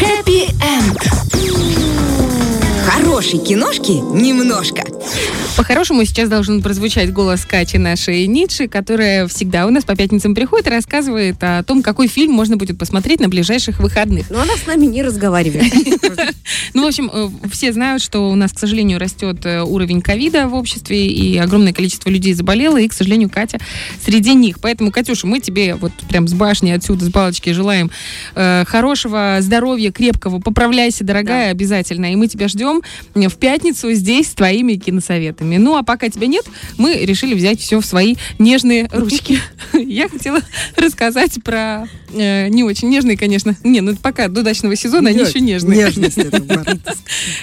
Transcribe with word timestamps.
Хэппи-энд. 0.00 0.98
Хорошей 2.86 3.38
киношки 3.38 3.92
немножко. 3.92 4.82
По-хорошему 5.56 6.04
сейчас 6.04 6.28
должен 6.28 6.62
прозвучать 6.62 7.12
голос 7.12 7.44
Кати 7.44 7.78
нашей 7.78 8.26
Ницше, 8.26 8.68
которая 8.68 9.26
всегда 9.26 9.66
у 9.66 9.70
нас 9.70 9.84
по 9.84 9.94
пятницам 9.96 10.34
приходит 10.34 10.68
и 10.68 10.70
рассказывает 10.70 11.36
о 11.40 11.62
том, 11.62 11.82
какой 11.82 12.06
фильм 12.06 12.32
можно 12.32 12.56
будет 12.56 12.78
посмотреть 12.78 13.20
на 13.20 13.28
ближайших 13.28 13.78
выходных. 13.80 14.30
Но 14.30 14.40
она 14.40 14.56
с 14.56 14.66
нами 14.66 14.86
не 14.86 15.02
разговаривает. 15.02 15.72
Ну, 16.72 16.84
в 16.84 16.86
общем, 16.86 17.10
э, 17.12 17.28
все 17.50 17.72
знают, 17.72 18.02
что 18.02 18.30
у 18.30 18.34
нас, 18.34 18.52
к 18.52 18.58
сожалению, 18.58 18.98
растет 18.98 19.44
э, 19.44 19.62
уровень 19.62 20.00
ковида 20.00 20.46
в 20.46 20.54
обществе, 20.54 21.06
и 21.06 21.36
огромное 21.36 21.72
количество 21.72 22.08
людей 22.10 22.32
заболело, 22.32 22.76
и, 22.76 22.86
к 22.86 22.92
сожалению, 22.92 23.28
Катя 23.28 23.58
среди 24.04 24.34
них. 24.34 24.60
Поэтому, 24.60 24.90
Катюша, 24.92 25.26
мы 25.26 25.40
тебе 25.40 25.74
вот 25.74 25.92
прям 26.08 26.28
с 26.28 26.32
башни 26.32 26.70
отсюда, 26.70 27.04
с 27.04 27.08
балочки 27.08 27.50
желаем 27.50 27.90
э, 28.34 28.64
хорошего 28.66 29.38
здоровья, 29.40 29.90
крепкого. 29.90 30.38
Поправляйся, 30.40 31.04
дорогая, 31.04 31.50
обязательно. 31.50 32.12
И 32.12 32.16
мы 32.16 32.28
тебя 32.28 32.48
ждем 32.48 32.82
в 33.14 33.36
пятницу 33.36 33.92
здесь 33.92 34.28
с 34.28 34.34
твоими 34.34 34.74
киносоветами. 35.00 35.56
Ну, 35.56 35.76
а 35.76 35.82
пока 35.82 36.08
тебя 36.08 36.26
нет, 36.26 36.44
мы 36.76 36.94
решили 36.94 37.34
взять 37.34 37.60
все 37.60 37.80
в 37.80 37.86
свои 37.86 38.16
нежные 38.38 38.88
ручки. 38.92 39.40
Я 39.72 40.08
хотела 40.08 40.40
рассказать 40.76 41.42
про 41.42 41.88
э, 42.12 42.48
не 42.48 42.64
очень 42.64 42.88
нежные, 42.88 43.16
конечно. 43.16 43.56
Не, 43.64 43.80
ну 43.80 43.96
пока 43.96 44.28
до 44.28 44.42
дачного 44.42 44.76
сезона 44.76 45.10
они 45.10 45.18
Нет, 45.18 45.28
еще 45.28 45.40
нежные. 45.40 45.78
Нежность 45.78 46.18
это. 46.18 46.40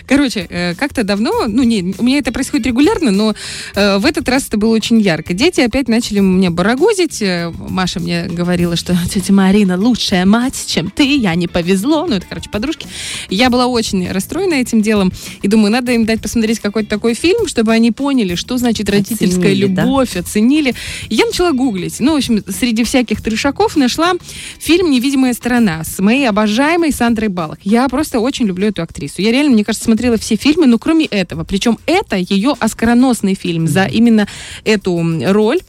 Короче, 0.07 0.47
э, 0.49 0.75
как-то 0.75 1.03
давно, 1.03 1.47
ну 1.47 1.63
не, 1.63 1.95
у 1.97 2.03
меня 2.03 2.19
это 2.19 2.31
происходит 2.31 2.67
регулярно, 2.67 3.11
но 3.11 3.33
э, 3.75 3.97
в 3.97 4.05
этот 4.05 4.27
раз 4.29 4.47
это 4.47 4.57
было 4.57 4.73
очень 4.73 4.99
ярко. 4.99 5.33
Дети 5.33 5.61
опять 5.61 5.87
начали 5.87 6.19
мне 6.19 6.49
барагозить. 6.49 7.21
Э, 7.21 7.51
Маша 7.69 7.99
мне 7.99 8.27
говорила, 8.27 8.75
что 8.75 8.97
тетя 9.11 9.33
Марина 9.33 9.77
лучшая 9.77 10.25
мать, 10.25 10.65
чем 10.67 10.89
ты, 10.89 11.17
я 11.17 11.35
не 11.35 11.47
повезло. 11.47 12.05
Ну, 12.05 12.15
это, 12.15 12.25
короче, 12.27 12.49
подружки. 12.49 12.87
Я 13.29 13.49
была 13.49 13.67
очень 13.67 14.11
расстроена 14.11 14.55
этим 14.55 14.81
делом 14.81 15.11
и 15.41 15.47
думаю, 15.47 15.71
надо 15.71 15.91
им 15.91 16.05
дать 16.05 16.21
посмотреть 16.21 16.59
какой-то 16.59 16.89
такой 16.89 17.13
фильм, 17.13 17.47
чтобы 17.47 17.71
они 17.71 17.91
поняли, 17.91 18.35
что 18.35 18.57
значит 18.57 18.89
родительская 18.89 19.51
Оценили, 19.51 19.67
да? 19.67 19.83
любовь, 19.83 20.15
оценили. 20.15 20.75
И 21.09 21.15
я 21.15 21.25
начала 21.25 21.51
гуглить. 21.51 21.99
Ну, 21.99 22.13
в 22.13 22.17
общем, 22.17 22.43
среди 22.47 22.83
всяких 22.83 23.21
трешаков 23.21 23.75
нашла 23.75 24.13
фильм 24.59 24.91
«Невидимая 24.91 25.33
сторона» 25.33 25.83
с 25.83 25.99
моей 25.99 26.27
обожаемой 26.27 26.91
Сандрой 26.91 27.29
Балок. 27.29 27.59
Я 27.63 27.87
просто 27.89 28.19
очень 28.19 28.45
люблю 28.45 28.67
эту 28.67 28.81
актрису. 28.81 29.21
Я 29.21 29.31
реально, 29.31 29.51
мне 29.51 29.63
кажется, 29.63 29.85
смотрела 29.85 30.17
все 30.17 30.35
фильмы, 30.35 30.67
но 30.67 30.77
кроме 30.77 31.05
этого. 31.05 31.43
Причем 31.43 31.77
это 31.85 32.15
ее 32.17 32.53
оскароносный 32.59 33.35
фильм 33.35 33.67
за 33.67 33.85
именно 33.85 34.27
эту 34.63 35.01
роль. 35.27 35.59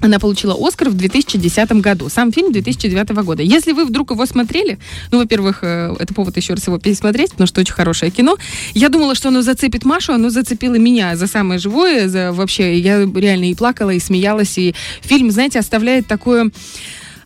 Она 0.00 0.20
получила 0.20 0.56
Оскар 0.58 0.90
в 0.90 0.94
2010 0.94 1.72
году. 1.80 2.08
Сам 2.08 2.32
фильм 2.32 2.52
2009 2.52 3.10
года. 3.24 3.42
Если 3.42 3.72
вы 3.72 3.84
вдруг 3.84 4.12
его 4.12 4.26
смотрели, 4.26 4.78
ну, 5.10 5.18
во-первых, 5.18 5.60
э, 5.62 5.94
это 5.98 6.14
повод 6.14 6.36
еще 6.36 6.54
раз 6.54 6.66
его 6.68 6.78
пересмотреть, 6.78 7.32
потому 7.32 7.48
что 7.48 7.60
очень 7.60 7.74
хорошее 7.74 8.12
кино. 8.12 8.36
Я 8.74 8.90
думала, 8.90 9.16
что 9.16 9.28
оно 9.28 9.42
зацепит 9.42 9.84
Машу, 9.84 10.12
оно 10.12 10.30
зацепило 10.30 10.76
меня 10.76 11.16
за 11.16 11.26
самое 11.26 11.58
живое, 11.58 12.08
за 12.08 12.32
вообще, 12.32 12.78
я 12.78 13.04
реально 13.04 13.50
и 13.50 13.54
плакала, 13.54 13.90
и 13.90 13.98
смеялась, 13.98 14.56
и 14.56 14.74
фильм, 15.00 15.32
знаете, 15.32 15.58
оставляет 15.58 16.06
такое 16.06 16.52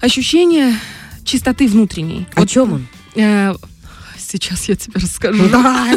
ощущение 0.02 0.74
чистоты 1.24 1.66
внутренней. 1.66 2.26
О 2.34 2.44
чем 2.46 2.72
он? 2.74 2.86
Э, 3.14 3.54
Сейчас 4.32 4.66
я 4.66 4.76
тебе 4.76 4.94
расскажу. 4.94 5.46
Давай. 5.50 5.94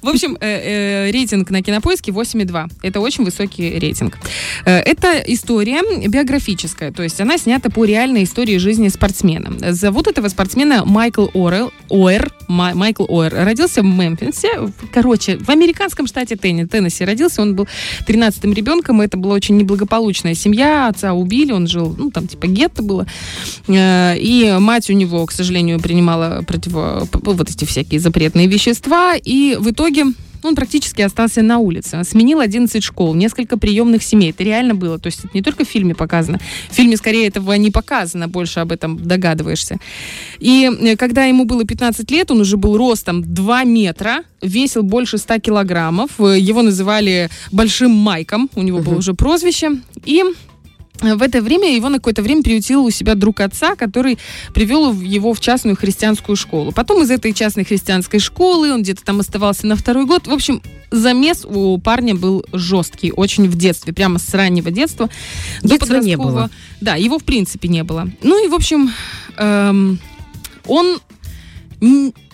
В 0.00 0.08
общем, 0.08 0.38
э, 0.40 1.08
э, 1.08 1.10
рейтинг 1.10 1.50
на 1.50 1.62
кинопоиске 1.62 2.10
8,2. 2.10 2.70
Это 2.82 3.00
очень 3.00 3.22
высокий 3.24 3.78
рейтинг. 3.78 4.16
Э, 4.64 4.78
это 4.78 5.18
история 5.26 5.82
биографическая, 6.08 6.90
то 6.90 7.02
есть 7.02 7.20
она 7.20 7.36
снята 7.36 7.68
по 7.68 7.84
реальной 7.84 8.24
истории 8.24 8.56
жизни 8.56 8.88
спортсмена. 8.88 9.72
Зовут 9.74 10.06
этого 10.06 10.28
спортсмена 10.28 10.86
Майкл 10.86 11.26
Орел, 11.34 11.70
Оэр, 11.90 12.32
Ма- 12.48 12.74
Майкл 12.74 13.04
Оэр. 13.08 13.34
Родился 13.34 13.82
в 13.82 13.84
Мемфисе, 13.84 14.48
короче, 14.90 15.36
в 15.36 15.50
американском 15.50 16.06
штате 16.06 16.36
Тенни- 16.36 16.66
Теннесси. 16.66 17.04
Родился, 17.04 17.42
он 17.42 17.54
был 17.54 17.68
13-м 18.06 18.54
ребенком, 18.54 19.02
это 19.02 19.18
была 19.18 19.34
очень 19.34 19.58
неблагополучная 19.58 20.34
семья, 20.34 20.88
отца 20.88 21.12
убили, 21.12 21.52
он 21.52 21.66
жил, 21.66 21.94
ну, 21.98 22.10
там, 22.10 22.26
типа, 22.26 22.46
гетто 22.46 22.82
было. 22.82 23.06
И 23.68 24.56
мать 24.60 24.88
у 24.88 24.94
него, 24.94 25.26
к 25.26 25.32
сожалению, 25.32 25.78
принимала 25.78 26.42
противо... 26.46 27.01
вот 27.10 27.50
эти 27.50 27.64
всякие 27.64 28.00
запретные 28.00 28.46
вещества, 28.46 29.14
и 29.16 29.56
в 29.58 29.70
итоге 29.70 30.06
он 30.42 30.54
практически 30.54 31.02
остался 31.02 31.42
на 31.42 31.58
улице. 31.58 32.02
Сменил 32.04 32.40
11 32.40 32.82
школ, 32.82 33.14
несколько 33.14 33.56
приемных 33.56 34.02
семей. 34.02 34.30
Это 34.30 34.42
реально 34.42 34.74
было. 34.74 34.98
То 34.98 35.06
есть 35.06 35.20
это 35.20 35.30
не 35.34 35.42
только 35.42 35.64
в 35.64 35.68
фильме 35.68 35.94
показано. 35.94 36.40
В 36.70 36.74
фильме 36.74 36.96
скорее 36.96 37.28
этого 37.28 37.52
не 37.52 37.70
показано, 37.70 38.28
больше 38.28 38.60
об 38.60 38.72
этом 38.72 38.98
догадываешься. 38.98 39.78
И 40.38 40.68
э, 40.68 40.96
когда 40.96 41.24
ему 41.24 41.44
было 41.44 41.64
15 41.64 42.10
лет, 42.10 42.30
он 42.30 42.40
уже 42.40 42.56
был 42.56 42.76
ростом 42.76 43.22
2 43.22 43.64
метра, 43.64 44.24
весил 44.40 44.82
больше 44.82 45.18
100 45.18 45.38
килограммов. 45.38 46.10
Э, 46.18 46.38
Его 46.38 46.62
называли 46.62 47.30
Большим 47.52 47.92
Майком, 47.92 48.50
у 48.54 48.62
него 48.62 48.80
было 48.80 48.96
уже 48.96 49.14
прозвище. 49.14 49.80
И 50.04 50.24
в 51.02 51.22
это 51.22 51.42
время 51.42 51.74
его 51.74 51.88
на 51.88 51.98
какое-то 51.98 52.22
время 52.22 52.42
приютил 52.42 52.84
у 52.84 52.90
себя 52.90 53.14
друг 53.14 53.40
отца, 53.40 53.74
который 53.74 54.18
привел 54.54 54.92
его 54.92 55.34
в 55.34 55.40
частную 55.40 55.76
христианскую 55.76 56.36
школу. 56.36 56.72
Потом 56.72 57.02
из 57.02 57.10
этой 57.10 57.32
частной 57.32 57.64
христианской 57.64 58.20
школы 58.20 58.72
он 58.72 58.82
где-то 58.82 59.04
там 59.04 59.20
оставался 59.20 59.66
на 59.66 59.76
второй 59.76 60.06
год. 60.06 60.26
В 60.26 60.32
общем, 60.32 60.62
замес 60.90 61.44
у 61.44 61.78
парня 61.78 62.14
был 62.14 62.44
жесткий, 62.52 63.12
очень 63.12 63.48
в 63.48 63.56
детстве, 63.56 63.92
прямо 63.92 64.18
с 64.18 64.32
раннего 64.32 64.70
детства. 64.70 65.10
Детства 65.62 65.96
не 65.96 66.16
было. 66.16 66.50
Да, 66.80 66.94
его 66.94 67.18
в 67.18 67.24
принципе 67.24 67.68
не 67.68 67.82
было. 67.82 68.08
Ну 68.22 68.44
и, 68.44 68.48
в 68.48 68.54
общем, 68.54 68.90
эм, 69.36 69.98
он 70.66 71.00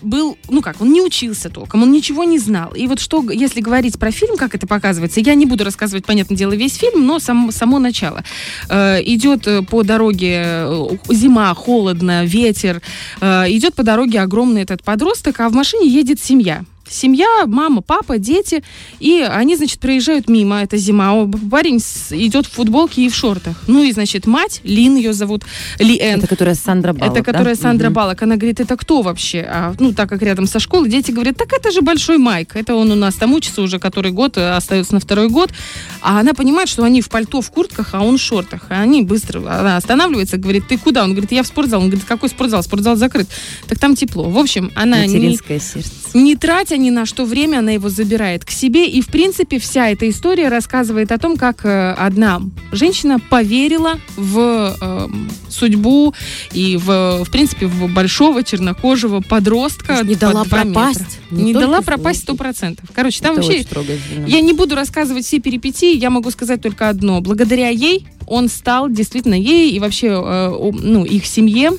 был, 0.01 0.37
ну 0.47 0.61
как, 0.61 0.79
он 0.81 0.91
не 0.91 1.01
учился 1.01 1.49
толком, 1.49 1.83
он 1.83 1.91
ничего 1.91 2.23
не 2.23 2.37
знал. 2.39 2.71
И 2.71 2.87
вот 2.87 2.99
что, 2.99 3.23
если 3.31 3.61
говорить 3.61 3.97
про 3.97 4.11
фильм, 4.11 4.37
как 4.37 4.55
это 4.55 4.67
показывается, 4.67 5.19
я 5.19 5.33
не 5.33 5.45
буду 5.45 5.63
рассказывать, 5.63 6.05
понятное 6.05 6.37
дело, 6.37 6.53
весь 6.53 6.75
фильм, 6.75 7.05
но 7.05 7.19
сам, 7.19 7.51
само 7.51 7.79
начало. 7.79 8.23
Э, 8.69 9.01
идет 9.03 9.47
э, 9.47 9.63
по 9.63 9.83
дороге 9.83 10.43
э, 10.45 10.87
зима, 11.09 11.53
холодно, 11.55 12.25
ветер, 12.25 12.81
э, 13.21 13.45
идет 13.49 13.73
по 13.73 13.83
дороге 13.83 14.21
огромный 14.21 14.61
этот 14.61 14.83
подросток, 14.83 15.39
а 15.39 15.49
в 15.49 15.53
машине 15.53 15.87
едет 15.87 16.21
семья. 16.21 16.63
Семья, 16.89 17.45
мама, 17.45 17.81
папа, 17.81 18.17
дети, 18.17 18.63
и 18.99 19.21
они, 19.21 19.55
значит, 19.55 19.79
проезжают 19.79 20.29
мимо, 20.29 20.61
это 20.61 20.77
зима, 20.77 21.27
парень 21.51 21.77
идет 22.11 22.45
в 22.45 22.51
футболке 22.51 23.03
и 23.03 23.09
в 23.09 23.15
шортах. 23.15 23.63
Ну 23.67 23.83
и, 23.83 23.91
значит, 23.91 24.25
мать, 24.25 24.61
Лин 24.63 24.95
ее 24.95 25.13
зовут, 25.13 25.43
Ли 25.77 25.97
Энн, 25.99 26.19
Это 26.19 26.27
которая 26.27 26.55
Сандра 26.55 26.93
Баллок, 26.93 27.13
это 27.13 27.23
которая 27.23 27.55
да? 27.55 27.61
Сандра 27.61 27.87
Мгм. 27.89 27.93
Балок. 27.93 28.21
Она 28.21 28.35
говорит, 28.35 28.59
это 28.59 28.75
кто 28.77 29.01
вообще? 29.01 29.45
А, 29.49 29.73
ну, 29.79 29.93
так 29.93 30.09
как 30.09 30.21
рядом 30.21 30.47
со 30.47 30.59
школой, 30.59 30.89
дети 30.89 31.11
говорят, 31.11 31.37
так 31.37 31.51
это 31.53 31.71
же 31.71 31.81
Большой 31.81 32.17
Майк. 32.17 32.55
Это 32.55 32.75
он 32.75 32.91
у 32.91 32.95
нас 32.95 33.15
там 33.15 33.33
учится 33.33 33.61
уже 33.61 33.79
который 33.79 34.11
год, 34.11 34.37
э, 34.37 34.55
остается 34.55 34.93
на 34.93 34.99
второй 34.99 35.29
год. 35.29 35.51
А 36.01 36.19
она 36.19 36.33
понимает, 36.33 36.69
что 36.69 36.83
они 36.83 37.01
в 37.01 37.09
пальто, 37.09 37.41
в 37.41 37.51
куртках, 37.51 37.89
а 37.93 38.01
он 38.01 38.17
в 38.17 38.21
шортах. 38.21 38.67
А 38.69 38.81
они 38.81 39.01
быстро, 39.01 39.39
она 39.39 39.77
останавливается, 39.77 40.37
говорит, 40.37 40.67
ты 40.67 40.77
куда? 40.77 41.03
Он 41.03 41.11
говорит, 41.11 41.31
я 41.31 41.43
в 41.43 41.47
спортзал. 41.47 41.81
Он 41.81 41.89
говорит, 41.89 42.05
какой 42.07 42.29
спортзал? 42.29 42.63
Спортзал 42.63 42.95
закрыт. 42.95 43.27
Так 43.67 43.79
там 43.79 43.95
тепло. 43.95 44.29
В 44.29 44.37
общем, 44.37 44.71
она 44.75 45.05
не, 45.05 45.15
Материнское 45.15 45.59
сердце. 45.59 45.91
не 46.13 46.35
тратя 46.35 46.77
ни 46.79 46.89
на 46.89 47.05
что 47.05 47.25
время, 47.25 47.59
она 47.59 47.71
его 47.71 47.89
забирает 47.89 48.45
к 48.45 48.49
себе. 48.49 48.87
И, 48.87 49.01
в 49.01 49.07
принципе, 49.07 49.59
вся 49.59 49.89
эта 49.89 50.09
история 50.09 50.49
рассказывает 50.49 51.11
о 51.11 51.17
том, 51.17 51.37
как 51.37 51.65
э, 51.65 51.91
одна 51.91 52.41
женщина 52.71 53.19
поверила 53.19 53.99
в 54.15 54.75
э, 54.79 55.07
судьбу 55.49 56.13
и, 56.51 56.77
в, 56.77 57.23
в 57.23 57.31
принципе, 57.31 57.67
в 57.67 57.93
большого 57.93 58.43
чернокожего 58.43 59.21
подростка. 59.21 60.03
Не 60.03 60.15
дала 60.15 60.43
метра. 60.43 60.63
пропасть. 60.63 61.19
Не, 61.31 61.43
Не 61.43 61.53
дала 61.53 61.81
пропасть 61.81 62.23
сто 62.23 62.35
процентов. 62.35 62.89
Короче, 62.93 63.21
там 63.21 63.37
Это 63.37 63.41
вообще... 63.41 63.65
Я 64.27 64.41
не 64.41 64.53
буду 64.53 64.75
рассказывать 64.75 65.25
все 65.25 65.39
перипетии, 65.39 65.95
я 65.95 66.09
могу 66.09 66.31
сказать 66.31 66.61
только 66.61 66.89
одно. 66.89 67.21
Благодаря 67.21 67.69
ей 67.69 68.07
он 68.27 68.47
стал 68.47 68.89
действительно 68.89 69.33
ей 69.33 69.71
и 69.71 69.79
вообще 69.79 70.07
э, 70.07 70.71
ну, 70.81 71.03
их 71.03 71.25
семье 71.25 71.71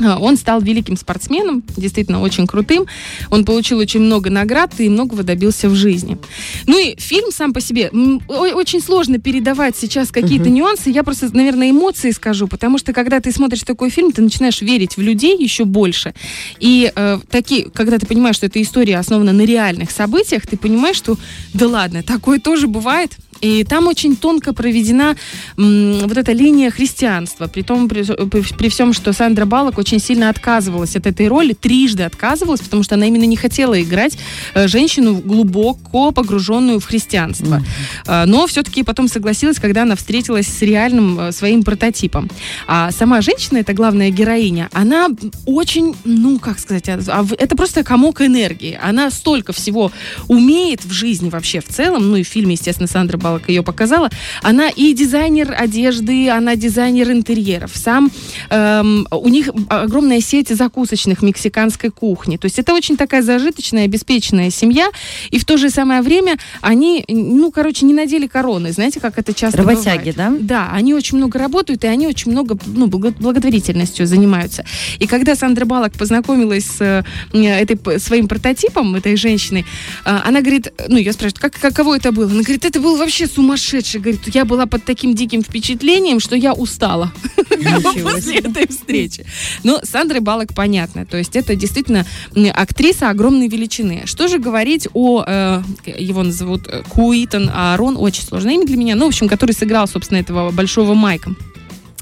Он 0.00 0.36
стал 0.36 0.60
великим 0.60 0.96
спортсменом, 0.96 1.62
действительно 1.76 2.20
очень 2.20 2.46
крутым. 2.46 2.86
Он 3.30 3.44
получил 3.44 3.78
очень 3.78 4.00
много 4.00 4.30
наград 4.30 4.72
и 4.78 4.88
многого 4.88 5.22
добился 5.22 5.68
в 5.68 5.74
жизни. 5.74 6.18
Ну 6.66 6.78
и 6.78 6.98
фильм 7.00 7.30
сам 7.30 7.52
по 7.52 7.60
себе 7.60 7.90
очень 8.28 8.80
сложно 8.80 9.18
передавать 9.18 9.76
сейчас 9.76 10.10
какие-то 10.10 10.48
нюансы. 10.50 10.90
Я 10.90 11.02
просто, 11.02 11.34
наверное, 11.34 11.70
эмоции 11.70 12.10
скажу, 12.10 12.46
потому 12.48 12.78
что 12.78 12.92
когда 12.92 13.20
ты 13.20 13.32
смотришь 13.32 13.62
такой 13.62 13.90
фильм, 13.90 14.12
ты 14.12 14.22
начинаешь 14.22 14.60
верить 14.62 14.96
в 14.96 15.00
людей 15.02 15.36
еще 15.38 15.64
больше. 15.64 16.14
И 16.60 16.90
э, 16.94 17.18
такие, 17.30 17.70
когда 17.70 17.98
ты 17.98 18.06
понимаешь, 18.06 18.36
что 18.36 18.46
эта 18.46 18.60
история 18.62 18.98
основана 18.98 19.32
на 19.32 19.42
реальных 19.42 19.90
событиях, 19.90 20.46
ты 20.46 20.56
понимаешь, 20.56 20.96
что 20.96 21.16
да 21.54 21.68
ладно, 21.68 22.02
такое 22.02 22.38
тоже 22.40 22.66
бывает. 22.66 23.16
И 23.42 23.64
там 23.64 23.86
очень 23.86 24.16
тонко 24.16 24.54
проведена 24.54 25.14
м, 25.58 25.98
вот 26.08 26.16
эта 26.16 26.32
линия 26.32 26.70
христианства, 26.70 27.48
при 27.48 27.60
том, 27.60 27.86
при, 27.86 28.02
при- 28.02 28.54
при 28.56 28.68
всем, 28.70 28.94
что 28.94 29.12
Сандра 29.12 29.44
Балок 29.44 29.76
очень 29.76 29.85
очень 29.86 30.00
сильно 30.00 30.30
отказывалась 30.30 30.96
от 30.96 31.06
этой 31.06 31.28
роли, 31.28 31.52
трижды 31.52 32.02
отказывалась, 32.02 32.60
потому 32.60 32.82
что 32.82 32.96
она 32.96 33.06
именно 33.06 33.22
не 33.22 33.36
хотела 33.36 33.80
играть 33.80 34.18
э, 34.54 34.66
женщину 34.66 35.14
глубоко 35.14 36.10
погруженную 36.10 36.80
в 36.80 36.84
христианство. 36.86 37.62
Э, 38.04 38.24
но 38.26 38.48
все-таки 38.48 38.82
потом 38.82 39.06
согласилась, 39.06 39.60
когда 39.60 39.82
она 39.82 39.94
встретилась 39.94 40.48
с 40.48 40.60
реальным 40.62 41.20
э, 41.20 41.32
своим 41.32 41.62
прототипом. 41.62 42.28
А 42.66 42.90
сама 42.90 43.20
женщина, 43.20 43.58
это 43.58 43.74
главная 43.74 44.10
героиня, 44.10 44.68
она 44.72 45.06
очень, 45.46 45.94
ну, 46.04 46.40
как 46.40 46.58
сказать, 46.58 46.88
а- 46.88 46.98
а 47.08 47.24
это 47.38 47.54
просто 47.56 47.84
комок 47.84 48.22
энергии. 48.22 48.76
Она 48.82 49.08
столько 49.12 49.52
всего 49.52 49.92
умеет 50.26 50.84
в 50.84 50.90
жизни 50.90 51.30
вообще 51.30 51.60
в 51.60 51.68
целом, 51.68 52.10
ну 52.10 52.16
и 52.16 52.24
в 52.24 52.28
фильме, 52.28 52.54
естественно, 52.54 52.88
Сандра 52.88 53.18
Балок 53.18 53.48
ее 53.48 53.62
показала. 53.62 54.10
Она 54.42 54.68
и 54.68 54.92
дизайнер 54.94 55.54
одежды, 55.56 56.28
она 56.28 56.56
дизайнер 56.56 57.12
интерьеров. 57.12 57.70
Сам 57.74 58.10
эм, 58.50 59.06
у 59.12 59.28
них 59.28 59.48
огромная 59.82 60.20
сеть 60.20 60.48
закусочных 60.48 61.22
мексиканской 61.22 61.90
кухни. 61.90 62.36
То 62.36 62.46
есть 62.46 62.58
это 62.58 62.74
очень 62.74 62.96
такая 62.96 63.22
зажиточная, 63.22 63.84
обеспеченная 63.84 64.50
семья. 64.50 64.88
И 65.30 65.38
в 65.38 65.44
то 65.44 65.56
же 65.56 65.70
самое 65.70 66.02
время 66.02 66.38
они, 66.60 67.04
ну, 67.08 67.50
короче, 67.50 67.86
не 67.86 67.94
надели 67.94 68.26
короны. 68.26 68.72
Знаете, 68.72 69.00
как 69.00 69.18
это 69.18 69.34
часто 69.34 69.58
Работяги, 69.58 70.12
бывает? 70.12 70.46
Да, 70.46 70.70
они 70.72 70.94
очень 70.94 71.18
много 71.18 71.38
работают, 71.38 71.84
и 71.84 71.86
они 71.86 72.06
очень 72.06 72.32
много 72.32 72.58
ну, 72.66 72.86
благо- 72.86 73.14
благотворительностью 73.18 74.06
занимаются. 74.06 74.64
И 74.98 75.06
когда 75.06 75.34
Сандра 75.34 75.64
Балок 75.64 75.92
познакомилась 75.92 76.66
с 76.66 77.04
этой, 77.32 78.00
своим 78.00 78.28
прототипом, 78.28 78.94
этой 78.94 79.16
женщиной, 79.16 79.64
а, 80.04 80.22
она 80.26 80.40
говорит, 80.40 80.72
ну, 80.88 80.96
я 80.96 81.12
спрашиваю, 81.12 81.40
как, 81.40 81.60
каково 81.60 81.96
это 81.96 82.12
было? 82.12 82.30
Она 82.30 82.42
говорит, 82.42 82.64
это 82.64 82.80
был 82.80 82.96
вообще 82.96 83.26
сумасшедший. 83.26 84.00
Говорит, 84.00 84.22
я 84.34 84.44
была 84.44 84.66
под 84.66 84.84
таким 84.84 85.14
диким 85.14 85.42
впечатлением, 85.42 86.20
что 86.20 86.36
я 86.36 86.52
устала 86.52 87.12
после 88.02 88.38
этой 88.38 88.66
встречи. 88.68 89.26
Но 89.66 89.80
Сандры 89.82 90.20
Балок 90.20 90.54
понятно. 90.54 91.04
То 91.06 91.16
есть 91.16 91.34
это 91.34 91.56
действительно 91.56 92.06
актриса 92.54 93.10
огромной 93.10 93.48
величины. 93.48 94.02
Что 94.04 94.28
же 94.28 94.38
говорить 94.38 94.86
о... 94.94 95.24
э, 95.26 95.62
его 95.84 96.22
назовут 96.22 96.68
э, 96.68 96.84
Куитон 96.88 97.50
Аарон, 97.52 97.96
очень 97.98 98.22
сложное 98.22 98.54
имя 98.54 98.64
для 98.64 98.76
меня, 98.76 98.94
ну, 98.94 99.06
в 99.06 99.08
общем, 99.08 99.26
который 99.28 99.50
сыграл, 99.50 99.88
собственно, 99.88 100.18
этого 100.18 100.52
большого 100.52 100.94
Майка. 100.94 101.32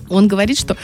Он 0.09 0.29
говорит, 0.29 0.59
что 0.59 0.77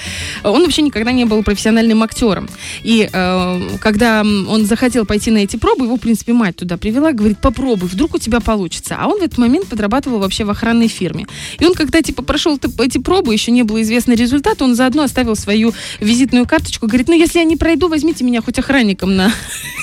он 0.45 0.63
вообще 0.63 0.83
никогда 0.83 1.13
не 1.13 1.25
был 1.25 1.43
профессиональным 1.43 2.03
актером. 2.03 2.49
И 2.83 3.09
э, 3.13 3.61
когда 3.81 4.21
он 4.23 4.67
захотел 4.67 5.05
пойти 5.07 5.31
на 5.31 5.39
эти 5.39 5.57
пробы, 5.57 5.85
его, 5.85 5.97
в 5.97 6.01
принципе, 6.01 6.33
мать 6.33 6.57
туда 6.57 6.77
привела, 6.77 7.13
говорит, 7.13 7.39
попробуй, 7.39 7.89
вдруг 7.89 8.15
у 8.15 8.19
тебя 8.19 8.41
получится. 8.41 8.97
А 8.99 9.09
он 9.09 9.21
в 9.21 9.23
этот 9.23 9.39
момент 9.39 9.67
подрабатывал 9.67 10.19
вообще 10.19 10.45
в 10.45 10.51
охранной 10.51 10.89
фирме. 10.89 11.27
И 11.59 11.65
он, 11.65 11.75
когда, 11.75 12.03
типа, 12.03 12.23
прошел 12.23 12.59
эти 12.79 12.99
пробы, 12.99 13.33
еще 13.33 13.51
не 13.51 13.63
было 13.63 13.83
известно 13.83 14.13
результат, 14.15 14.63
он 14.63 14.75
заодно 14.75 15.03
оставил 15.03 15.37
свою 15.37 15.73
визитную 16.01 16.47
карточку, 16.47 16.87
говорит, 16.87 17.09
ну, 17.09 17.15
если 17.15 17.39
я 17.39 17.45
не 17.45 17.57
пройду, 17.57 17.89
возьмите 17.89 18.25
меня 18.25 18.41
хоть 18.43 18.59
охранником 18.59 19.17
на, 19.17 19.33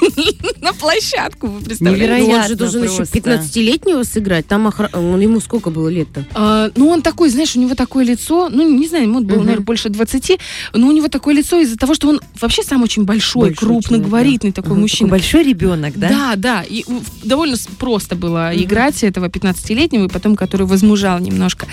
на 0.61 0.73
площадку, 0.73 1.47
вы 1.47 1.61
представляете? 1.61 2.03
Невероятно. 2.05 2.33
Ну, 2.33 2.41
он 2.41 2.47
же 2.47 2.55
должен 2.55 2.83
еще 2.83 2.95
просто. 2.97 3.17
15-летнего 3.17 4.03
сыграть. 4.03 4.47
Там 4.47 4.67
охра- 4.67 4.89
он, 4.97 5.19
ему 5.19 5.39
сколько 5.39 5.69
было 5.69 5.87
лет-то? 5.89 6.25
А, 6.33 6.69
ну, 6.75 6.89
он 6.89 7.01
такой, 7.01 7.29
знаешь, 7.29 7.55
у 7.55 7.59
него 7.59 7.75
такое 7.75 8.05
лицо, 8.05 8.49
ну, 8.49 8.67
не 8.67 8.87
знаю, 8.87 9.05
ему 9.05 9.21
было, 9.21 9.36
Мгм. 9.39 9.45
наверное, 9.47 9.65
больше 9.65 9.89
20, 9.89 10.39
но 10.73 10.87
у 10.87 10.91
него 10.91 11.07
такое 11.07 11.35
лицо 11.35 11.59
из-за 11.59 11.77
того, 11.77 11.93
что 11.93 12.09
он 12.09 12.21
вообще 12.39 12.63
сам 12.63 12.83
очень 12.83 13.03
большой, 13.03 13.49
Большой 13.49 13.67
человек, 13.81 14.03
да. 14.03 14.09
такой 14.51 14.71
Ага, 14.73 14.81
мужчина. 14.81 15.07
Такой 15.09 15.19
большой 15.19 15.43
ребенок, 15.43 15.93
да? 15.95 16.09
Да, 16.09 16.33
да. 16.35 16.63
И 16.67 16.83
довольно 17.23 17.57
просто 17.79 18.15
было 18.15 18.51
играть 18.55 19.03
этого 19.03 19.27
15-летнего, 19.27 20.05
и 20.05 20.09
потом, 20.09 20.35
который 20.35 20.65
возмужал 20.67 21.19
немножко. 21.19 21.67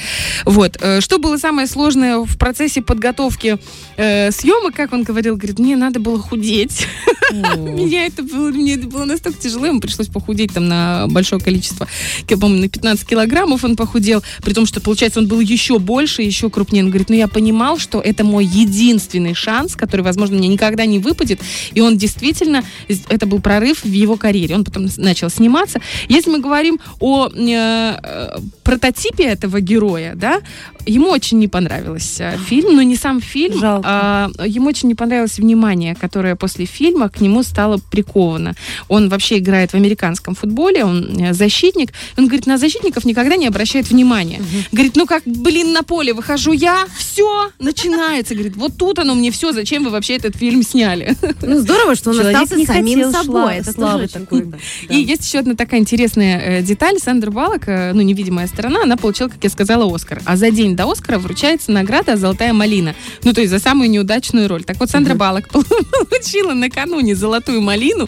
Вот. 0.45 0.77
Э, 0.81 1.01
Что 1.01 1.19
было 1.19 1.37
самое 1.37 1.67
сложное 1.67 2.19
в 2.19 2.37
процессе 2.39 2.83
подготовки 2.83 3.59
э, 3.97 4.31
съемок, 4.31 4.75
как 4.75 4.93
он 4.93 5.03
говорил, 5.03 5.37
говорит, 5.37 5.59
мне 5.59 5.77
надо 5.77 6.01
было 6.01 6.19
худеть. 6.19 6.87
Меня 7.33 8.07
это 8.07 8.23
было, 8.23 8.49
мне 8.51 8.75
это 8.75 8.87
было 8.87 9.05
настолько 9.05 9.41
тяжело, 9.41 9.67
ему 9.67 9.81
пришлось 9.81 10.09
похудеть 10.09 10.53
там 10.53 10.69
на 10.69 11.07
большое 11.09 11.41
количество, 11.41 11.89
я 12.29 12.37
помню, 12.37 12.61
на 12.61 12.69
15 12.69 13.07
килограммов 13.07 13.65
он 13.65 13.77
похудел, 13.77 14.23
при 14.43 14.53
том, 14.53 14.67
что, 14.67 14.81
получается, 14.81 15.21
он 15.21 15.27
был 15.27 15.41
еще 15.41 15.79
больше, 15.79 16.23
еще 16.23 16.51
крупнее. 16.51 16.85
Он 16.85 16.91
говорит, 16.91 17.09
ну 17.09 17.17
я 17.17 17.29
понимал, 17.44 17.79
что 17.79 18.00
это 18.00 18.25
мой 18.25 18.46
единственный 18.46 19.35
шанс, 19.35 19.76
который, 19.76 20.00
возможно, 20.00 20.38
мне 20.38 20.49
никогда 20.49 20.87
не 20.87 20.99
выпадет, 20.99 21.41
и 21.75 21.81
он 21.82 21.99
действительно, 21.99 22.62
это 23.11 23.26
был 23.26 23.41
прорыв 23.41 23.85
в 23.85 23.93
его 23.93 24.17
карьере. 24.17 24.55
Он 24.55 24.64
потом 24.64 24.88
начал 24.96 25.29
сниматься. 25.29 25.81
Если 26.08 26.31
мы 26.31 26.41
говорим 26.41 26.81
о 27.00 27.29
э, 27.29 27.99
э, 28.02 28.38
прототипе 28.62 29.25
этого 29.25 29.61
героя, 29.61 30.14
да, 30.14 30.41
ему 30.87 31.09
очень 31.11 31.39
не 31.39 31.49
понравился 31.49 32.39
фильм, 32.47 32.77
но 32.77 32.83
не 32.83 32.97
сам 32.97 33.21
фильм, 33.21 33.59
Жалко. 33.61 33.89
а 33.91 34.31
ему 34.47 34.69
очень 34.69 34.89
не 34.89 34.95
понравилось 34.95 35.39
внимание, 35.39 35.95
которое 35.95 36.37
после 36.37 36.65
фильма 36.67 37.09
к 37.09 37.21
нему 37.21 37.43
стало 37.43 37.79
приковано. 37.91 38.55
Он 38.89 39.09
вообще 39.09 39.39
играет 39.39 39.71
в 39.73 39.75
американском 39.75 40.35
футболе, 40.35 40.85
он 40.85 41.19
э, 41.21 41.33
защитник. 41.35 41.93
Он 42.17 42.27
говорит, 42.27 42.47
на 42.47 42.59
защитников 42.59 43.05
никогда 43.05 43.37
не 43.37 43.47
обращает 43.47 43.89
внимания. 43.91 44.41
Говорит, 44.73 44.97
ну 44.97 45.07
как, 45.07 45.23
блин, 45.27 45.73
на 45.73 45.83
поле 45.83 46.13
выхожу 46.13 46.53
я, 46.53 46.87
все, 46.97 47.51
начинается. 47.59 48.35
Говорит, 48.35 48.57
вот 48.57 48.77
тут 48.77 48.99
оно 48.99 49.15
мне 49.15 49.31
все, 49.31 49.53
зачем 49.53 49.85
вы 49.85 49.91
вообще 49.91 50.15
этот 50.17 50.37
фильм 50.37 50.63
сняли? 50.63 51.17
Ну, 51.43 51.59
здорово, 51.61 51.95
что 51.95 52.11
он 52.11 52.17
Человек 52.17 52.35
остался 52.43 52.57
не 52.57 52.67
самим 52.67 52.99
хотел 53.05 53.13
собой. 53.13 53.59
шла- 53.59 53.71
Это 53.71 53.97
очень 53.97 54.09
такой. 54.09 54.53
И 54.89 54.97
есть 54.97 55.25
еще 55.27 55.39
одна 55.39 55.55
такая 55.55 55.81
интересная 55.81 56.41
э, 56.41 56.63
деталь. 56.63 56.99
Сандра 56.99 57.31
Балок, 57.31 57.69
э, 57.69 57.93
ну, 57.93 58.03
невидимая 58.03 58.47
сторона, 58.47 58.83
она 58.83 58.97
получила, 58.97 59.29
как 59.29 59.43
я 59.43 59.51
сказала, 59.51 59.93
Оскар. 59.95 60.21
А 60.25 60.37
за 60.37 60.51
день 60.51 60.74
до 60.75 60.91
Оскара 60.91 61.19
вручается 61.19 61.73
награда 61.73 62.17
«Золотая 62.17 62.53
малина». 62.53 62.94
Ну, 63.23 63.32
то 63.32 63.41
есть 63.41 63.50
за 63.50 63.59
самую 63.59 63.91
неудачную 63.91 64.49
роль. 64.49 64.65
Так 64.65 64.79
вот, 64.81 64.91
Сандра 64.91 65.15
Балок 65.15 65.49
получила 66.11 66.53
накануне 66.53 67.15
«Золотую 67.15 67.61
малину», 67.61 68.06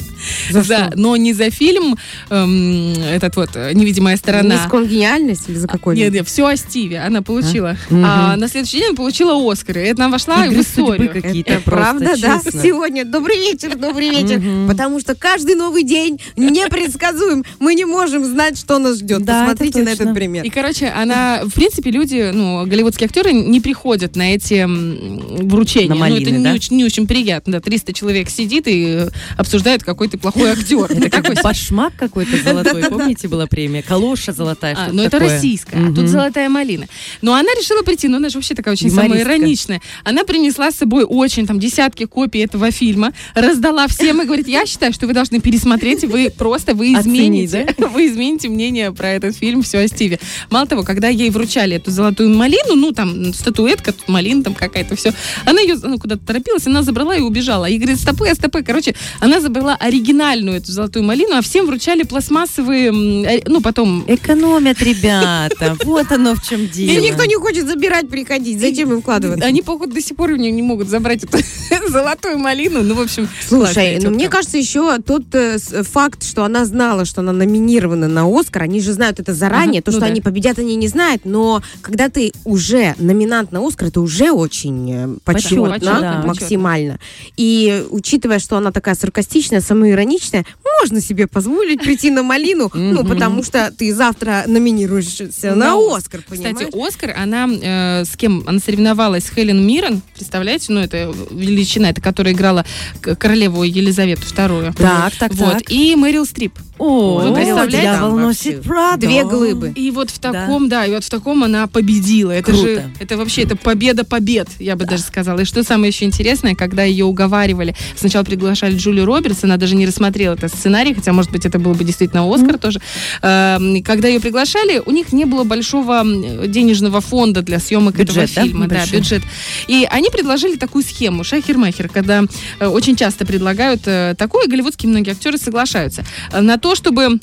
За 0.50 0.64
что? 0.64 0.92
но 0.94 1.16
не 1.16 1.32
за 1.32 1.50
фильм 1.50 1.96
эм, 2.30 2.92
этот 3.10 3.36
вот 3.36 3.50
э, 3.54 3.72
«Невидимая 3.74 4.16
сторона». 4.16 4.54
Мисс 4.56 4.70
Конгениальность 4.70 5.48
или 5.48 5.56
за 5.56 5.68
какой 5.68 5.96
Нет, 5.96 6.12
нет, 6.12 6.26
все 6.26 6.46
о 6.46 6.56
Стиве 6.56 6.98
она 7.00 7.22
получила. 7.22 7.76
Мгм. 7.90 8.04
А 8.04 8.36
на 8.36 8.48
следующий 8.48 8.78
день 8.78 8.88
она 8.88 8.96
получила 8.96 9.52
Оскар. 9.52 9.78
И 9.78 9.82
это 9.82 10.04
она 10.04 10.12
вошла 10.12 10.46
Игры 10.46 10.58
в 10.58 10.60
историю. 10.62 11.10
какие-то 11.10 11.60
правда, 11.64 12.14
да? 12.20 12.40
Сегодня 12.44 13.04
добрый 13.04 13.36
вечер, 13.36 13.76
добрый 13.76 14.10
вечер. 14.10 14.42
Потому 14.69 15.00
что 15.00 15.14
каждый 15.14 15.54
новый 15.54 15.82
день 15.82 16.20
непредсказуем. 16.36 17.44
Мы 17.58 17.74
не 17.74 17.84
можем 17.84 18.24
знать, 18.24 18.58
что 18.58 18.78
нас 18.78 18.98
ждет. 18.98 19.24
Да, 19.24 19.44
это 19.44 19.52
Посмотрите 19.52 19.82
на 19.82 19.88
этот 19.90 20.14
пример. 20.14 20.44
И, 20.44 20.50
короче, 20.50 20.88
она, 20.88 21.42
в 21.44 21.52
принципе, 21.52 21.90
люди, 21.90 22.30
ну, 22.32 22.56
голливудские 22.64 23.06
актеры 23.06 23.32
не 23.32 23.61
приходят 23.61 24.17
на 24.17 24.35
эти 24.35 24.64
вручения. 24.67 25.88
На 25.88 25.94
ну, 25.94 26.00
малины, 26.00 26.20
это 26.20 26.31
не, 26.31 26.44
да? 26.44 26.53
очень, 26.55 26.76
не 26.76 26.85
очень 26.85 27.06
приятно. 27.06 27.55
Да, 27.55 27.61
300 27.61 27.93
человек 27.93 28.31
сидит 28.31 28.67
и 28.67 28.87
э, 28.87 29.08
обсуждает, 29.37 29.82
какой 29.82 30.08
ты 30.08 30.19
плохой 30.19 30.50
актер. 30.50 30.91
Это 30.91 31.11
как 31.11 31.43
башмак 31.43 31.94
какой-то 31.97 32.37
золотой, 32.43 32.85
помните, 32.85 33.29
была 33.29 33.47
премия? 33.47 33.82
Калоша 33.82 34.32
золотая, 34.32 34.75
А, 34.76 34.87
что 34.87 34.94
ну 34.94 35.03
это 35.03 35.19
российская, 35.19 35.88
а 35.88 35.93
тут 35.93 36.08
золотая 36.08 36.49
малина. 36.49 36.87
Но 37.23 37.35
она 37.35 37.49
решила 37.53 37.82
прийти, 37.82 38.08
ну 38.08 38.17
она 38.17 38.29
же 38.29 38.38
вообще 38.38 38.55
такая 38.55 38.73
очень 38.75 38.91
самоироничная. 38.91 39.81
Она 40.05 40.25
принесла 40.25 40.70
с 40.70 40.76
собой 40.76 41.05
очень 41.05 41.47
там 41.47 41.58
десятки 41.58 42.05
копий 42.05 42.41
этого 42.41 42.70
фильма, 42.70 43.12
раздала 43.35 43.87
всем 43.88 44.23
и 44.23 44.25
говорит, 44.25 44.49
я 44.49 44.67
считаю, 44.67 44.93
что 44.93 45.06
вы 45.06 45.12
должны 45.12 45.41
пересмотреть, 45.41 46.05
вы 46.05 46.31
просто, 46.31 46.75
вы 46.75 46.93
измените, 46.94 47.67
вы 47.79 48.06
измените 48.06 48.48
мнение 48.48 48.93
про 48.93 49.10
этот 49.10 49.36
фильм, 49.36 49.63
все 49.63 49.79
о 49.79 49.89
Стиве. 49.89 50.19
Мало 50.51 50.67
того, 50.67 50.82
когда 50.82 51.08
ей 51.08 51.31
вручали 51.31 51.77
эту 51.77 51.91
золотую 51.91 52.31
малину, 52.31 52.45
ну 52.74 52.93
там 52.93 53.32
статуэтка, 53.34 53.93
тут 53.93 54.08
малина 54.08 54.43
там 54.43 54.55
какая-то, 54.55 54.96
все, 54.96 55.12
она 55.44 55.60
ее 55.60 55.76
ну, 55.82 55.98
куда-то 55.98 56.24
торопилась, 56.26 56.67
она 56.67 56.82
забрала 56.82 57.17
и 57.17 57.20
убежала. 57.20 57.67
И 57.67 57.79
говорит, 57.79 57.98
стопы, 58.00 58.32
стопы. 58.34 58.62
Короче, 58.62 58.94
она 59.20 59.41
забрала 59.41 59.76
оригинальную 59.76 60.58
эту 60.58 60.72
золотую 60.72 61.05
малину, 61.05 61.36
а 61.36 61.43
всем 61.43 61.67
вручали 61.67 62.03
пластмассовые, 62.03 62.88
э, 63.26 63.43
ну 63.46 63.60
потом 63.60 64.05
Экономят 64.06 64.82
ребята, 64.82 65.76
вот 65.84 66.10
оно 66.12 66.34
в 66.34 66.43
чем 66.43 66.65
И 66.65 66.69
дело. 66.69 67.03
никто 67.05 67.24
не 67.24 67.36
хочет 67.36 67.67
забирать, 67.67 68.08
приходить. 68.08 68.60
Зачем 68.60 68.93
им 68.93 69.00
вкладываться? 69.03 69.44
Они, 69.44 69.62
походу, 69.62 69.94
до 69.94 70.00
сих 70.00 70.17
пор 70.17 70.31
у 70.31 70.36
нее 70.36 70.53
не 70.53 70.62
могут 70.62 70.88
забрать 70.88 71.24
эту 71.24 71.38
золотую 71.88 72.38
малину. 72.38 72.82
Ну, 72.82 72.94
в 72.94 73.00
общем, 73.00 73.29
Слушай, 73.46 73.98
ну 74.00 74.10
мне 74.10 74.29
кажется, 74.29 74.58
еще 74.58 74.98
тот 74.98 75.22
э, 75.34 75.58
с- 75.58 75.84
факт, 75.84 76.24
что 76.24 76.44
она 76.44 76.65
знала, 76.65 77.05
что 77.05 77.20
она 77.20 77.32
номинирована 77.32 78.08
на 78.08 78.26
Оскар, 78.26 78.62
они 78.62 78.81
же 78.81 78.93
знают 78.93 79.20
это 79.20 79.34
заранее, 79.34 79.82
то, 79.82 79.91
ну 79.91 79.98
что 79.98 80.06
они 80.06 80.20
победят, 80.20 80.58
они 80.58 80.76
не 80.76 80.88
знают, 80.88 81.24
но 81.24 81.62
когда 81.82 82.08
ты 82.08 82.32
уже 82.44 82.94
номинант 82.98 83.52
на 83.52 83.66
Оскар, 83.66 83.88
это 83.88 84.00
уже 84.00 84.31
очень 84.31 84.93
э, 84.93 85.08
почетно, 85.24 85.70
Почетно, 85.70 86.00
да. 86.00 86.22
максимально. 86.26 86.98
И 87.36 87.84
учитывая, 87.90 88.38
что 88.38 88.56
она 88.56 88.72
такая 88.72 88.94
саркастичная, 88.94 89.60
самоироничная, 89.60 90.44
можно 90.81 91.00
себе 91.00 91.26
позволить 91.26 91.81
прийти 91.81 92.10
на 92.10 92.22
малину, 92.22 92.70
ну, 92.74 93.05
потому 93.05 93.43
что 93.43 93.72
ты 93.76 93.94
завтра 93.94 94.44
номинируешься 94.46 95.55
на 95.55 95.74
На 95.74 95.96
Оскар, 95.96 96.22
понимаешь? 96.28 96.56
Кстати, 96.56 96.86
Оскар, 96.88 97.14
она 97.16 97.48
э, 97.48 98.05
с 98.05 98.16
кем? 98.16 98.44
Она 98.46 98.58
соревновалась 98.58 99.24
с 99.26 99.31
Хелен 99.31 99.66
Миррен, 99.66 100.02
представляете? 100.14 100.72
Ну, 100.72 100.81
это 100.81 101.12
величина, 101.31 101.90
это 101.90 102.00
которая 102.00 102.34
играла 102.34 102.64
королеву 103.00 103.62
Елизавету 103.62 104.22
II. 104.22 104.74
Так, 104.76 105.14
так, 105.16 105.34
Вот. 105.34 105.52
так. 105.55 105.70
И 105.70 105.94
Мэрил 105.96 106.24
Стрип. 106.26 106.52
О, 106.78 107.20
Вы 107.20 107.34
представляете? 107.34 107.80
дьявол 107.80 108.18
носит 108.18 108.62
Прада. 108.62 109.06
Две 109.06 109.24
глыбы. 109.24 109.72
И 109.74 109.90
вот 109.90 110.10
в 110.10 110.18
таком, 110.18 110.68
да. 110.68 110.84
и 110.84 110.90
вот 110.90 111.04
в 111.04 111.10
таком 111.10 111.42
она 111.42 111.66
победила. 111.66 112.32
Это 112.32 112.52
Круто. 112.52 112.66
же, 112.66 112.90
это 113.00 113.16
вообще, 113.16 113.42
это 113.42 113.56
победа 113.56 114.04
побед, 114.04 114.48
я 114.58 114.76
бы 114.76 114.84
даже 114.84 115.02
сказала. 115.02 115.40
И 115.40 115.44
что 115.44 115.62
самое 115.62 115.90
еще 115.90 116.04
интересное, 116.04 116.54
когда 116.54 116.84
ее 116.84 117.04
уговаривали, 117.06 117.74
сначала 117.96 118.24
приглашали 118.24 118.76
Джулию 118.76 119.06
Робертс, 119.06 119.44
она 119.44 119.56
даже 119.56 119.74
не 119.74 119.86
рассмотрела 119.86 120.34
этот 120.34 120.52
сценарий, 120.52 120.92
хотя, 120.94 121.12
может 121.12 121.30
быть, 121.32 121.46
это 121.46 121.58
был 121.58 121.74
бы 121.74 121.84
действительно 121.84 122.32
Оскар 122.32 122.58
тоже. 122.58 122.80
Эм, 123.22 123.82
Когда 123.82 124.08
ее 124.08 124.20
приглашали, 124.20 124.82
у 124.84 124.90
них 124.90 125.12
не 125.12 125.24
было 125.24 125.44
большого 125.44 126.04
денежного 126.46 127.00
фонда 127.00 127.42
для 127.42 127.58
съемок 127.58 127.96
Бюджет, 127.96 128.16
этого 128.16 128.26
да? 128.34 128.42
фильма. 128.42 128.66
Да, 128.66 128.74
Небольшой. 128.76 128.98
бюджет. 128.98 129.22
И 129.66 129.86
они 129.90 130.10
предложили 130.10 130.56
такую 130.56 130.84
схему, 130.84 131.24
шахер-махер, 131.24 131.88
когда 131.88 132.24
э, 132.60 132.66
очень 132.66 132.96
часто 132.96 133.24
предлагают 133.24 133.82
э, 133.86 134.14
такое, 134.18 134.46
и 134.46 134.48
голливудские 134.50 134.90
многие 134.90 135.12
актеры 135.12 135.38
соглашаются, 135.38 136.04
э, 136.32 136.40
на 136.40 136.58
то, 136.67 136.75
чтобы 136.75 137.20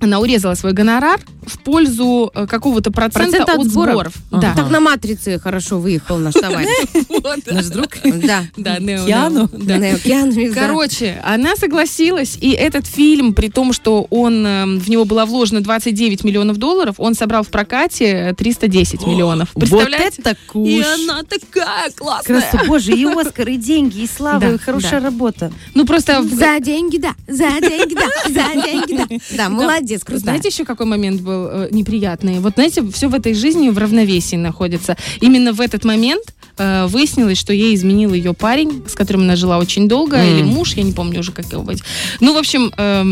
она 0.00 0.20
урезала 0.20 0.54
свой 0.54 0.72
гонорар 0.72 1.20
в 1.46 1.58
пользу 1.58 2.30
э, 2.34 2.46
какого-то 2.46 2.90
процента, 2.90 3.30
Процента 3.30 3.52
от 3.52 3.58
от 3.60 3.66
сборов? 3.66 3.92
сборов. 3.94 4.14
Ага. 4.30 4.40
Да. 4.40 4.62
Так 4.62 4.70
на 4.70 4.80
«Матрице» 4.80 5.38
хорошо 5.38 5.78
выехал 5.78 6.18
наш 6.18 6.34
товарищ. 6.34 6.68
Наш 7.46 7.66
друг. 7.66 7.88
Да. 8.04 8.44
Да, 8.56 8.78
Нео. 8.78 9.48
Короче, 10.54 11.20
она 11.24 11.56
согласилась, 11.56 12.36
и 12.40 12.50
этот 12.50 12.86
фильм, 12.86 13.34
при 13.34 13.48
том, 13.48 13.72
что 13.72 14.06
он 14.10 14.46
э, 14.46 14.64
в 14.66 14.88
него 14.88 15.04
было 15.04 15.24
вложено 15.24 15.60
29 15.60 16.24
миллионов 16.24 16.56
долларов, 16.56 16.96
он 16.98 17.14
собрал 17.14 17.42
в 17.42 17.48
прокате 17.48 18.34
310 18.36 19.06
миллионов. 19.06 19.50
Вот 19.54 19.60
Представляете? 19.60 20.22
это 20.22 20.36
куш. 20.48 20.68
И 20.68 20.82
она 20.82 21.22
такая 21.22 21.90
классная. 21.90 22.42
Боже, 22.66 22.92
и 22.92 23.04
Оскар, 23.14 23.48
и 23.48 23.56
деньги, 23.56 24.00
и 24.00 24.06
слава, 24.08 24.54
и 24.54 24.58
хорошая 24.58 25.00
работа. 25.00 25.52
Ну 25.74 25.86
просто 25.86 26.22
За 26.22 26.58
деньги, 26.60 26.98
да. 26.98 27.14
За 27.28 27.50
деньги, 27.60 27.94
да. 27.94 28.08
За 28.28 28.62
деньги, 28.62 28.96
да. 28.96 29.06
Да, 29.36 29.48
молодец, 29.48 29.83
крутая. 30.04 30.20
Знаете, 30.20 30.48
еще 30.48 30.64
какой 30.64 30.86
момент 30.86 31.20
был 31.20 31.46
э, 31.46 31.68
неприятный? 31.70 32.38
Вот 32.40 32.54
знаете, 32.54 32.82
все 32.92 33.08
в 33.08 33.14
этой 33.14 33.34
жизни 33.34 33.68
в 33.68 33.78
равновесии 33.78 34.36
находится. 34.36 34.96
Именно 35.20 35.52
в 35.52 35.60
этот 35.60 35.84
момент 35.84 36.24
э, 36.58 36.86
выяснилось, 36.86 37.38
что 37.38 37.52
ей 37.52 37.74
изменил 37.74 38.14
ее 38.14 38.32
парень, 38.34 38.82
с 38.88 38.94
которым 38.94 39.22
она 39.22 39.36
жила 39.36 39.58
очень 39.58 39.88
долго, 39.88 40.16
М. 40.16 40.34
или 40.36 40.42
муж, 40.42 40.74
я 40.74 40.82
не 40.82 40.92
помню 40.92 41.20
уже, 41.20 41.32
как 41.32 41.50
его 41.52 41.62
быть. 41.62 41.82
Ну, 42.20 42.34
в 42.34 42.38
общем, 42.38 42.72
а, 42.76 43.04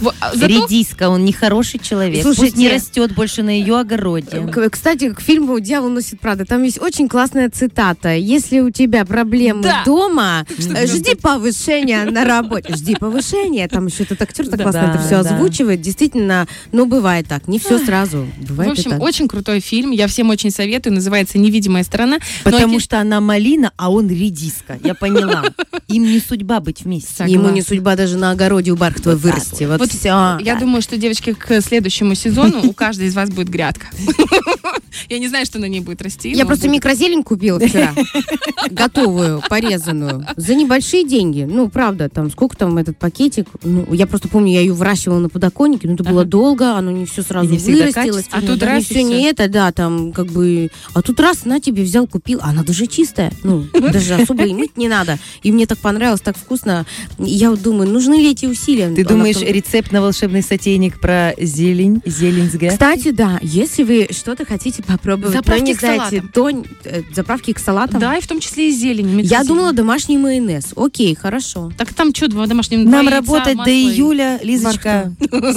зато- 0.00 0.46
Редиска, 0.46 1.08
он 1.08 1.24
нехороший 1.24 1.80
человек. 1.80 2.22
Пусть 2.22 2.36
Слушайте. 2.36 2.58
не 2.58 2.68
растет 2.68 3.14
больше 3.14 3.42
на 3.42 3.50
ее 3.50 3.78
огороде. 3.78 4.46
Кстати, 4.70 5.12
к 5.12 5.20
фильму 5.20 5.58
«Дьявол 5.60 5.88
носит 5.90 6.20
Прада» 6.20 6.44
там 6.44 6.62
есть 6.62 6.80
очень 6.80 7.08
классная 7.08 7.50
цитата. 7.50 8.14
Если 8.14 8.60
у 8.60 8.70
тебя 8.70 9.04
проблемы 9.04 9.62
Да. 9.62 9.82
дома, 9.84 10.46
э, 10.58 10.86
жди 10.86 11.14
повышения 11.14 12.04
на 12.04 12.24
работе. 12.24 12.74
Жди 12.74 12.94
повышения. 12.96 13.68
Там 13.68 13.86
еще 13.86 14.02
этот 14.04 14.20
актер 14.22 14.46
так 14.48 14.58
Да. 14.58 14.62
классно 14.64 14.82
Да, 14.82 14.94
это 14.94 14.98
все 15.00 15.22
да. 15.22 15.34
озвучивает. 15.34 15.80
Действительно, 15.80 16.46
ну, 16.72 16.86
бывает 16.86 17.26
так. 17.28 17.48
Не 17.48 17.58
все 17.58 17.78
сразу. 17.78 18.26
В 18.38 18.48
Бывает 18.48 18.76
и 18.78 18.80
общем, 18.80 19.00
очень 19.00 19.28
крутой 19.28 19.60
фильм. 19.60 19.90
Я 19.90 20.06
всем 20.08 20.30
очень 20.30 20.50
советую. 20.50 20.94
Называется 20.94 21.38
«Невидимая 21.38 21.84
сторона». 21.84 22.18
Но 22.44 22.50
Потому 22.50 22.74
я- 22.74 22.80
что 22.80 23.00
она 23.00 23.20
малина, 23.20 23.72
а 23.76 23.90
он 23.90 24.08
редиска. 24.08 24.78
Я 24.82 24.94
поняла. 24.94 25.44
Им 25.88 26.04
не 26.04 26.20
судьба 26.20 26.60
быть 26.60 26.82
вместе. 26.82 27.10
Согласна. 27.10 27.32
Ему 27.32 27.48
не 27.50 27.62
судьба 27.62 27.96
даже 27.96 28.16
на 28.18 28.30
огороде 28.32 28.72
у 28.72 28.76
так 28.76 29.16
вырасти. 29.16 29.64
вот. 29.64 29.85
Вот, 29.86 29.98
все. 29.98 30.38
Я 30.40 30.56
думаю, 30.58 30.82
что, 30.82 30.96
девочки, 30.96 31.32
к 31.32 31.60
следующему 31.60 32.14
сезону 32.14 32.60
у 32.64 32.72
каждой 32.72 33.06
из 33.06 33.14
вас 33.14 33.30
будет 33.30 33.48
грядка. 33.48 33.86
Я 35.08 35.18
не 35.18 35.28
знаю, 35.28 35.46
что 35.46 35.58
на 35.58 35.66
ней 35.66 35.80
будет 35.80 36.02
расти. 36.02 36.30
Я 36.32 36.46
просто 36.46 36.66
будет. 36.66 36.76
микрозелень 36.76 37.22
купила 37.22 37.58
вчера. 37.60 37.94
Готовую, 38.70 39.42
порезанную. 39.48 40.26
За 40.36 40.54
небольшие 40.54 41.06
деньги. 41.06 41.42
Ну, 41.48 41.68
правда, 41.68 42.08
там 42.08 42.30
сколько 42.30 42.56
там 42.56 42.78
этот 42.78 42.98
пакетик. 42.98 43.46
Ну, 43.62 43.86
я 43.92 44.06
просто 44.06 44.28
помню, 44.28 44.52
я 44.52 44.60
ее 44.60 44.72
выращивала 44.72 45.18
на 45.18 45.28
подоконнике, 45.28 45.86
но 45.88 45.94
это 45.94 46.04
было 46.04 46.24
долго, 46.24 46.72
оно 46.76 46.90
не 46.90 47.06
все 47.06 47.22
сразу 47.22 47.50
не 47.50 47.58
вырастилось. 47.58 48.26
А 48.30 48.40
тут 48.40 48.62
раз 48.62 48.84
все 48.84 49.02
не 49.02 49.24
это, 49.24 49.48
да, 49.48 49.70
там 49.72 50.12
как 50.12 50.26
бы... 50.26 50.70
А 50.94 51.02
тут 51.02 51.20
раз, 51.20 51.44
на 51.44 51.60
тебе 51.60 51.82
взял, 51.82 52.06
купил, 52.06 52.40
а 52.42 52.50
она 52.50 52.62
даже 52.64 52.86
чистая. 52.86 53.32
Ну, 53.42 53.66
даже 53.92 54.14
особо 54.14 54.44
и 54.44 54.54
мыть 54.54 54.76
не 54.76 54.88
надо. 54.88 55.18
И 55.42 55.52
мне 55.52 55.66
так 55.66 55.78
понравилось, 55.78 56.20
так 56.20 56.36
вкусно. 56.36 56.86
Я 57.18 57.50
вот 57.50 57.62
думаю, 57.62 57.90
нужны 57.90 58.14
ли 58.14 58.30
эти 58.30 58.46
усилия? 58.46 58.94
Ты 58.94 59.04
думаешь, 59.04 59.36
потом- 59.36 59.48
рецепт 59.76 59.92
на 59.92 60.00
волшебный 60.00 60.42
сотейник 60.42 60.98
про 60.98 61.34
зелень, 61.38 62.00
зеленсга? 62.06 62.68
Кстати, 62.70 63.10
да, 63.10 63.38
если 63.42 63.82
вы 63.82 64.08
что-то 64.10 64.46
хотите 64.46 64.82
попробовать, 64.82 65.34
но 65.34 65.40
Заправки 65.40 65.62
не 65.62 65.74
к 65.74 65.80
знаете, 65.80 66.22
то 66.32 66.48
э, 66.48 67.02
заправки 67.14 67.52
к 67.52 67.58
салатам. 67.58 68.00
Да, 68.00 68.16
и 68.16 68.22
в 68.22 68.26
том 68.26 68.40
числе 68.40 68.70
и 68.70 68.72
зелень. 68.72 69.20
Я 69.20 69.44
думала 69.44 69.74
домашний 69.74 70.16
майонез. 70.16 70.72
Окей, 70.76 71.14
хорошо. 71.14 71.70
Так 71.76 71.92
там 71.92 72.14
что, 72.14 72.28
два 72.28 72.46
домашних 72.46 72.86
Нам 72.86 73.04
яйца, 73.04 73.20
работать 73.20 73.58
до 73.58 73.70
июля, 73.70 74.40
Лизочка. 74.42 75.12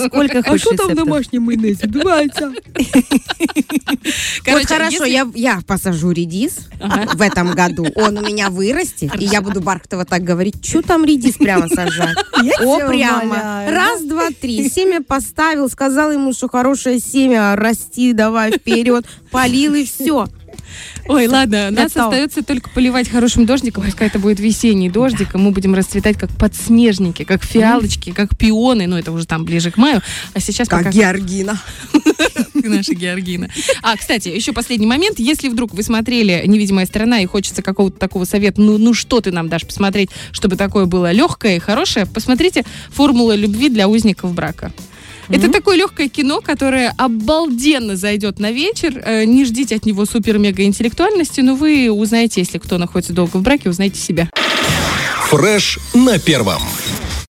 Сколько 0.08 0.44
хочешь 0.50 0.68
рецептов? 0.70 1.08
майонезе? 1.40 1.88
Два 1.88 2.20
вот 4.48 4.66
хорошо, 4.66 5.06
я, 5.06 5.30
я 5.34 5.62
посажу 5.66 6.12
редис 6.12 6.68
в 7.14 7.22
этом 7.22 7.54
году. 7.54 7.88
Он 7.96 8.18
у 8.18 8.22
меня 8.22 8.50
вырастет, 8.50 9.12
и 9.20 9.24
я 9.26 9.42
буду 9.42 9.62
Бархатова 9.62 10.04
так 10.04 10.24
говорить, 10.24 10.66
что 10.66 10.82
там 10.82 11.06
редис 11.06 11.36
прямо 11.36 11.70
сажать? 11.70 12.18
О, 12.62 12.80
прямо. 12.88 13.66
Раз, 13.70 14.02
два, 14.10 14.30
три. 14.32 14.68
Семя 14.70 15.02
поставил, 15.02 15.70
сказал 15.70 16.12
ему, 16.12 16.34
что 16.34 16.50
хорошее 16.50 17.00
семя, 17.00 17.56
расти, 17.56 18.12
давай 18.14 18.52
вперед. 18.52 19.06
Полил 19.32 19.76
и 19.76 19.86
все. 19.86 20.28
Ой, 21.08 21.28
ладно, 21.28 21.72
нас 21.72 21.96
остается 21.96 22.44
только 22.44 22.70
поливать 22.70 23.10
хорошим 23.10 23.46
дождиком. 23.46 23.84
Пускай 23.84 24.08
это 24.08 24.20
будет 24.20 24.40
весенний 24.40 24.90
дождик, 24.90 25.36
и 25.36 25.38
мы 25.38 25.52
будем 25.52 25.74
расцветать 25.74 26.18
как 26.18 26.30
подснежники, 26.32 27.24
как 27.24 27.44
фиалочки, 27.44 28.12
как 28.12 28.38
пионы. 28.38 28.88
Ну, 28.88 28.98
это 28.98 29.12
уже 29.12 29.26
там 29.26 29.46
ближе 29.46 29.72
к 29.72 29.78
маю. 29.78 30.02
А 30.34 30.40
сейчас 30.40 30.68
пока 30.68 30.92
Георгина. 30.92 31.60
наша 32.54 32.94
Георгина. 32.94 33.50
А, 33.82 33.96
кстати, 33.98 34.30
еще 34.30 34.54
последний 34.54 34.88
момент. 34.88 35.20
Если 35.20 35.50
вдруг 35.50 35.74
вы 35.74 35.84
смотрели 35.84 36.44
«Невидимая 36.46 36.86
сторона» 36.86 37.22
и 37.22 37.26
хочется 37.26 37.62
какого-то 37.62 37.98
такого 37.98 38.26
совета, 38.26 38.62
ну, 38.62 38.78
ну 38.78 38.94
что 38.94 39.22
ты 39.22 39.32
нам 39.32 39.50
дашь 39.50 39.66
посмотреть, 39.66 40.10
чтобы 40.32 40.56
такое 40.56 40.86
было 40.86 41.12
легкое 41.12 41.58
и 41.58 41.60
хорошее, 41.60 42.06
посмотрите 42.06 42.64
«Формула 42.92 43.36
любви 43.36 43.70
для 43.70 43.88
узников 43.88 44.34
брака». 44.34 44.72
Это 45.30 45.52
такое 45.52 45.78
легкое 45.78 46.10
кино, 46.10 46.42
которое 46.42 46.94
обалденно 46.98 47.96
зайдет 47.96 48.40
на 48.40 48.52
вечер. 48.52 49.02
Э, 49.06 49.26
Не 49.26 49.46
ждите 49.46 49.76
от 49.76 49.86
него 49.86 50.06
супер-мега 50.06 50.64
интеллектуальности, 50.64 51.42
но 51.42 51.56
вы 51.56 51.92
узнаете, 51.92 52.42
если 52.42 52.58
кто 52.58 52.78
находится 52.78 53.14
долго 53.14 53.38
в 53.38 53.42
браке, 53.42 53.70
узнаете 53.70 54.00
себя. 54.00 54.30
Фреш 55.30 55.78
на 55.94 56.18
первом. 56.18 56.62